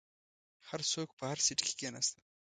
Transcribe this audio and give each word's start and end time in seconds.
هر 0.67 0.81
څوک 0.91 1.09
په 1.17 1.23
هر 1.29 1.39
سیټ 1.45 1.59
کې 1.65 1.73
کیناستل. 1.79 2.21